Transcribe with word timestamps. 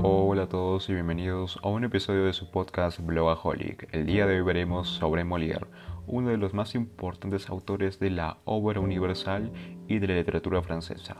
Hola 0.00 0.44
a 0.44 0.48
todos 0.48 0.88
y 0.88 0.94
bienvenidos 0.94 1.58
a 1.60 1.68
un 1.70 1.82
episodio 1.82 2.24
de 2.24 2.32
su 2.32 2.52
podcast 2.52 3.00
Blogaholic. 3.00 3.92
El 3.92 4.06
día 4.06 4.28
de 4.28 4.36
hoy 4.36 4.42
veremos 4.42 4.88
sobre 4.88 5.24
Molière, 5.24 5.66
uno 6.06 6.28
de 6.28 6.36
los 6.36 6.54
más 6.54 6.76
importantes 6.76 7.48
autores 7.48 7.98
de 7.98 8.10
la 8.10 8.38
obra 8.44 8.78
universal 8.78 9.50
y 9.88 9.98
de 9.98 10.06
la 10.06 10.14
literatura 10.14 10.62
francesa. 10.62 11.16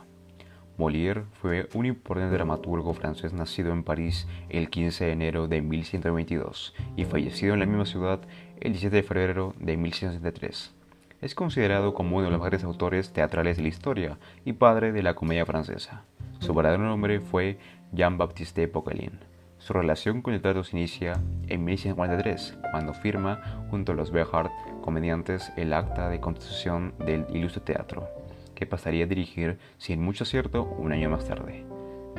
Molière 0.77 1.25
fue 1.41 1.67
un 1.73 1.87
importante 1.87 2.33
dramaturgo 2.33 2.93
francés 2.93 3.33
nacido 3.33 3.73
en 3.73 3.83
París 3.83 4.29
el 4.47 4.69
15 4.69 5.07
de 5.07 5.11
enero 5.11 5.49
de 5.49 5.61
1122 5.61 6.73
y 6.95 7.03
fallecido 7.03 7.55
en 7.55 7.59
la 7.59 7.65
misma 7.65 7.85
ciudad 7.85 8.21
el 8.61 8.71
17 8.71 8.95
de 8.95 9.03
febrero 9.03 9.55
de 9.59 9.75
1163. 9.75 10.73
Es 11.21 11.35
considerado 11.35 11.93
como 11.93 12.15
uno 12.15 12.27
de 12.27 12.31
los 12.31 12.39
mejores 12.39 12.63
autores 12.63 13.11
teatrales 13.11 13.57
de 13.57 13.63
la 13.63 13.69
historia 13.69 14.17
y 14.45 14.53
padre 14.53 14.93
de 14.93 15.03
la 15.03 15.15
comedia 15.15 15.45
francesa. 15.45 16.05
Su 16.39 16.53
verdadero 16.53 16.83
nombre 16.83 17.19
fue 17.19 17.59
Jean-Baptiste 17.91 18.67
Poquelin. 18.67 19.19
Su 19.57 19.73
relación 19.73 20.21
con 20.21 20.33
el 20.33 20.41
teatro 20.41 20.63
se 20.63 20.77
inicia 20.77 21.21
en 21.47 21.65
1643, 21.65 22.57
cuando 22.71 22.93
firma 22.93 23.65
junto 23.69 23.91
a 23.91 23.95
los 23.95 24.11
Béjart, 24.11 24.51
comediantes, 24.81 25.51
el 25.57 25.73
acta 25.73 26.09
de 26.09 26.21
constitución 26.21 26.93
del 26.97 27.25
Ilustre 27.33 27.61
Teatro, 27.61 28.07
que 28.55 28.65
pasaría 28.65 29.03
a 29.03 29.07
dirigir, 29.07 29.59
sin 29.77 30.01
mucho 30.01 30.23
acierto, 30.23 30.63
un 30.63 30.93
año 30.93 31.09
más 31.09 31.27
tarde. 31.27 31.65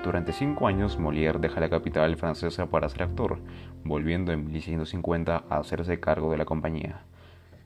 Durante 0.04 0.32
cinco 0.32 0.66
años, 0.66 0.98
Molière 0.98 1.40
deja 1.40 1.60
la 1.60 1.70
capital 1.70 2.16
francesa 2.16 2.66
para 2.66 2.88
ser 2.90 3.04
actor, 3.04 3.38
volviendo 3.84 4.32
en 4.32 4.44
1650 4.44 5.44
a 5.48 5.56
hacerse 5.56 5.98
cargo 5.98 6.30
de 6.30 6.38
la 6.38 6.44
compañía. 6.44 7.04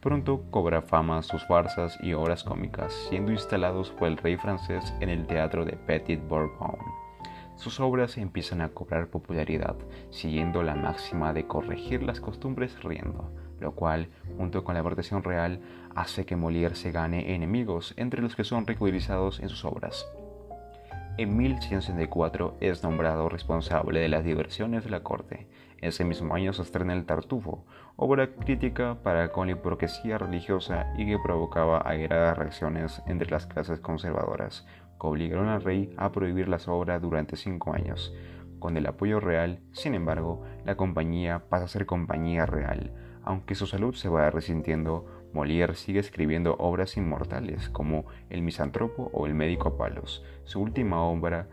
Pronto 0.05 0.45
cobra 0.51 0.83
fama 0.83 1.23
sus 1.23 1.47
farsas 1.47 1.99
y 2.03 2.13
obras 2.13 2.45
cómicas, 2.45 2.93
siendo 3.09 3.33
instalados 3.33 3.91
por 3.91 4.09
el 4.09 4.19
rey 4.19 4.37
francés 4.37 4.93
en 5.01 5.09
el 5.09 5.27
teatro 5.27 5.65
de 5.65 5.79
Petit 5.79 6.21
Bourbon. 6.29 6.77
Sus 7.57 7.81
obras 7.81 8.19
empiezan 8.19 8.61
a 8.61 8.69
cobrar 8.69 9.09
popularidad, 9.09 9.77
siguiendo 10.11 10.63
la 10.63 10.75
máxima 10.75 11.33
de 11.33 11.47
corregir 11.47 12.03
las 12.03 12.21
costumbres 12.21 12.83
riendo, 12.83 13.33
lo 13.61 13.73
cual, 13.73 14.11
junto 14.37 14.63
con 14.63 14.75
la 14.75 14.83
vertación 14.83 15.23
real, 15.23 15.63
hace 15.95 16.27
que 16.27 16.37
Molière 16.37 16.75
se 16.75 16.93
gane 16.93 17.35
enemigos 17.35 17.95
entre 17.97 18.21
los 18.21 18.37
que 18.37 18.45
son 18.45 18.67
ridiculizados 18.67 19.41
en 19.41 19.49
sus 19.49 19.65
obras. 19.65 20.07
En 21.17 21.35
1164 21.35 22.59
es 22.61 22.83
nombrado 22.83 23.31
responsable 23.31 24.01
de 24.01 24.09
las 24.09 24.23
diversiones 24.23 24.85
de 24.85 24.91
la 24.91 25.03
corte. 25.03 25.47
Ese 25.81 26.05
mismo 26.05 26.35
año 26.35 26.53
se 26.53 26.63
estrena 26.63 26.93
El 26.93 27.05
Tartufo, 27.05 27.65
obra 27.97 28.35
crítica 28.35 29.03
para 29.03 29.33
con 29.33 29.47
la 29.47 29.53
hipocresía 29.53 30.19
religiosa 30.19 30.93
y 30.97 31.07
que 31.07 31.19
provocaba 31.19 31.83
airadas 31.85 32.39
reacciones 32.39 33.03
entre 33.07 33.31
las 33.31 33.47
clases 33.47 33.81
conservadoras, 33.81 34.67
que 35.01 35.07
obligaron 35.07 35.49
al 35.49 35.63
rey 35.63 35.93
a 35.97 36.13
prohibir 36.13 36.49
las 36.49 36.69
obras 36.69 37.03
durante 37.03 37.37
cinco 37.37 37.75
años. 37.75 38.15
Con 38.59 38.77
el 38.77 38.87
apoyo 38.87 39.21
real, 39.21 39.61
sin 39.73 39.95
embargo, 39.95 40.43
la 40.65 40.77
compañía 40.77 41.45
pasa 41.51 41.67
a 41.67 41.69
ser 41.69 41.85
compañía 41.85 42.47
real. 42.47 42.93
Aunque 43.23 43.55
su 43.55 43.67
salud 43.67 43.95
se 43.95 44.09
va 44.09 44.31
resintiendo, 44.31 45.07
Molière 45.35 45.75
sigue 45.75 45.99
escribiendo 45.99 46.57
obras 46.59 46.97
inmortales 46.97 47.69
como 47.69 48.07
El 48.31 48.43
misántropo 48.43 49.11
o 49.13 49.27
El 49.27 49.35
médico 49.35 49.69
a 49.69 49.77
palos. 49.77 50.25
Su 50.45 50.63
última 50.63 51.03
obra, 51.03 51.49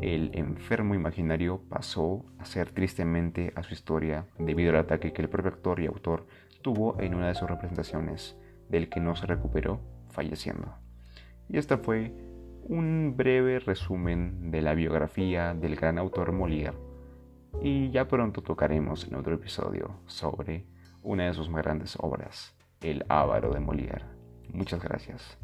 El 0.00 0.30
enfermo 0.34 0.94
imaginario, 0.94 1.62
pasó 1.68 2.24
a 2.38 2.44
ser 2.44 2.70
tristemente 2.70 3.52
a 3.56 3.62
su 3.62 3.72
historia 3.72 4.26
debido 4.38 4.70
al 4.70 4.76
ataque 4.76 5.12
que 5.12 5.22
el 5.22 5.28
propio 5.28 5.50
actor 5.50 5.80
y 5.80 5.86
autor 5.86 6.26
tuvo 6.62 7.00
en 7.00 7.14
una 7.14 7.28
de 7.28 7.34
sus 7.34 7.48
representaciones, 7.48 8.36
del 8.68 8.88
que 8.88 9.00
no 9.00 9.16
se 9.16 9.26
recuperó, 9.26 9.80
falleciendo. 10.10 10.74
Y 11.48 11.58
esta 11.58 11.78
fue 11.78 12.12
un 12.64 13.14
breve 13.16 13.60
resumen 13.60 14.50
de 14.50 14.60
la 14.60 14.74
biografía 14.74 15.54
del 15.54 15.76
gran 15.76 15.98
autor 15.98 16.32
Molière. 16.32 16.76
Y 17.62 17.90
ya 17.90 18.06
pronto 18.08 18.42
tocaremos 18.42 19.06
en 19.06 19.14
otro 19.14 19.34
episodio 19.34 20.00
sobre 20.06 20.66
una 21.02 21.26
de 21.26 21.34
sus 21.34 21.48
más 21.48 21.62
grandes 21.62 21.96
obras, 22.00 22.54
el 22.80 23.04
Ávaro 23.08 23.52
de 23.52 23.60
Molière. 23.60 24.04
Muchas 24.52 24.82
gracias. 24.82 25.38